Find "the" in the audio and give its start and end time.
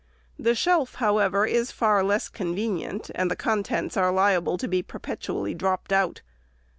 0.39-0.55, 3.29-3.35